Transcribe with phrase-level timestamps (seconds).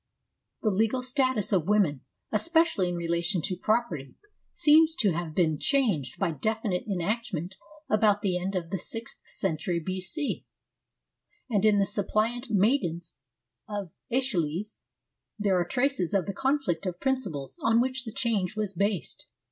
[0.63, 2.01] The legal status of women,
[2.31, 4.15] especially in relation to property,
[4.51, 7.55] seems to have been I ATHENS IN THE FIFTH CENTURY 59 changed by definite enactment
[7.87, 10.43] about the end of the sixth century B.C.,
[11.51, 13.13] and in the Suppliant Maidens
[13.69, 14.79] of iEschylus
[15.37, 19.27] there are traces of the conflict of principles on which the change was based.